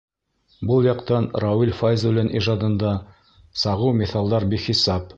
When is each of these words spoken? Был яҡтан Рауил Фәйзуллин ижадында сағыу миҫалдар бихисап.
Был 0.71 0.87
яҡтан 0.87 1.27
Рауил 1.43 1.75
Фәйзуллин 1.83 2.33
ижадында 2.41 2.97
сағыу 3.67 3.97
миҫалдар 4.03 4.53
бихисап. 4.57 5.09